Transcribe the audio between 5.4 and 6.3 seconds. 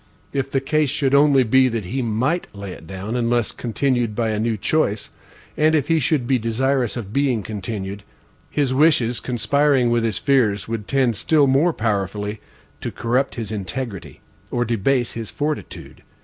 and if he should